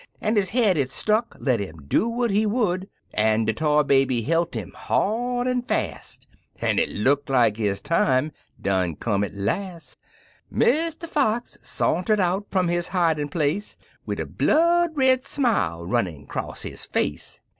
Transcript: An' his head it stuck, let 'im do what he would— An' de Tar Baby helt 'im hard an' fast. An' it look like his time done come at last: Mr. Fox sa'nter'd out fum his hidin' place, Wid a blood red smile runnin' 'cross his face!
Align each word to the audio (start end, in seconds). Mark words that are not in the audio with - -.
An' 0.19 0.35
his 0.35 0.49
head 0.49 0.77
it 0.77 0.89
stuck, 0.89 1.37
let 1.39 1.61
'im 1.61 1.83
do 1.85 2.07
what 2.09 2.31
he 2.31 2.47
would— 2.47 2.89
An' 3.13 3.45
de 3.45 3.53
Tar 3.53 3.83
Baby 3.83 4.23
helt 4.23 4.55
'im 4.55 4.71
hard 4.71 5.47
an' 5.47 5.61
fast. 5.61 6.25
An' 6.59 6.79
it 6.79 6.89
look 6.89 7.29
like 7.29 7.57
his 7.57 7.81
time 7.81 8.31
done 8.59 8.95
come 8.95 9.23
at 9.23 9.35
last: 9.35 9.99
Mr. 10.51 11.07
Fox 11.07 11.59
sa'nter'd 11.61 12.19
out 12.19 12.47
fum 12.49 12.67
his 12.67 12.87
hidin' 12.87 13.29
place, 13.29 13.77
Wid 14.07 14.19
a 14.19 14.25
blood 14.25 14.97
red 14.97 15.23
smile 15.23 15.85
runnin' 15.85 16.25
'cross 16.25 16.63
his 16.63 16.83
face! 16.83 17.39